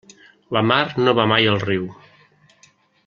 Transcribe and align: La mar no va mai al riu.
La 0.57 0.63
mar 0.71 0.79
no 1.01 1.13
va 1.19 1.27
mai 1.33 1.51
al 1.51 1.61
riu. 1.67 1.87